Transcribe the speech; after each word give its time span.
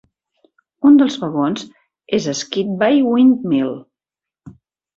Un 0.89 0.95
dels 1.01 1.17
vagons 1.23 1.67
és 2.19 2.27
a 2.33 2.35
Skidby 2.41 2.99
Windmill. 3.13 3.73